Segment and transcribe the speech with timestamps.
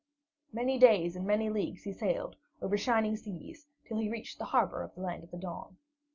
[0.51, 4.81] Many days and many leagues he sailed, over shining seas, till he reached the harbor
[4.81, 5.77] of the Land of the Dawn.